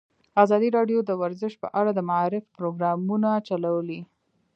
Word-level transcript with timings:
ازادي 0.43 0.69
راډیو 0.77 0.99
د 1.05 1.11
ورزش 1.21 1.53
په 1.63 1.67
اړه 1.79 1.91
د 1.93 1.99
معارفې 2.09 2.47
پروګرامونه 2.57 3.29
چلولي. 3.47 4.01